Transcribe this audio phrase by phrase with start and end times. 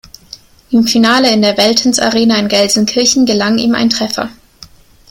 [0.71, 4.31] Im Finale in der Veltins-Arena in Gelsenkirchen gelang ihm ein Treffer.